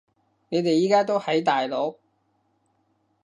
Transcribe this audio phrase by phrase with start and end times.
[0.49, 1.95] 你哋而家都喺大陸？